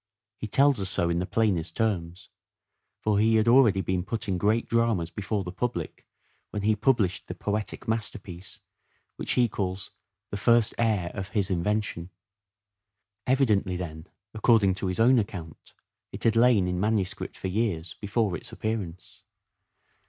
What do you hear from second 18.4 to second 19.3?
appearance.